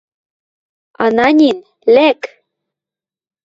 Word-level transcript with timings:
Ананин, 1.05 1.57
лӓк! 1.93 2.21